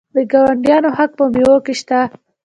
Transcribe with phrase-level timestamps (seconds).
[0.15, 1.99] د ګاونډیانو حق په میوو کې شته.